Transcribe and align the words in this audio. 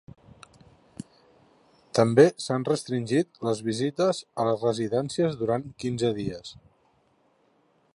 També 1.99 2.25
s’han 2.45 2.65
restringit 2.71 3.39
les 3.49 3.63
visites 3.69 4.25
a 4.45 4.49
les 4.51 4.67
residències 4.69 5.39
durant 5.45 5.71
quinze 5.85 6.13
dies. 6.23 6.57